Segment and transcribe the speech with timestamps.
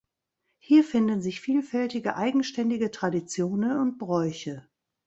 [0.57, 4.67] Hier finden sich vielfältige eigenständige Traditionen und Bräuche.